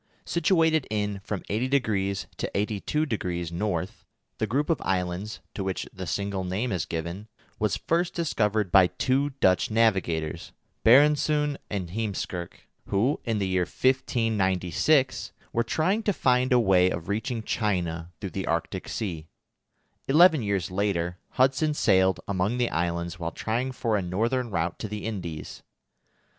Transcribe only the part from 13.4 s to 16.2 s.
year 1596, were trying to